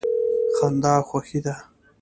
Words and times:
خندا 0.57 0.95
خوښي 1.07 1.39
ده. 1.45 1.55